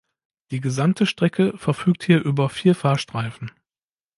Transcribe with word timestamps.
Die 0.49 0.61
gesamte 0.61 1.05
Strecke 1.05 1.55
verfügt 1.59 2.03
hier 2.03 2.23
über 2.25 2.49
vier 2.49 2.73
Fahrstreifen. 2.73 3.51